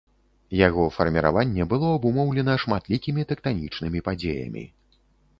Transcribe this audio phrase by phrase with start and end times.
[0.67, 4.63] Яго фарміраванне было абумоўлена шматлікімі тэктанічнымі падзеямі.